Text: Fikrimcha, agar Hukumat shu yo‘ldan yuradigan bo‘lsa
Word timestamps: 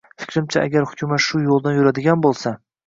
Fikrimcha, 0.21 0.63
agar 0.69 0.87
Hukumat 0.93 1.25
shu 1.27 1.45
yo‘ldan 1.45 1.79
yuradigan 1.81 2.27
bo‘lsa 2.27 2.59